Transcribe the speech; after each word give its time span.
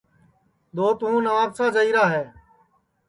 دؔوت 0.75 0.99
ہوں 1.03 1.17
نوابشاہ 1.25 1.73
جائیرا 1.75 2.05
ہے 2.13 2.23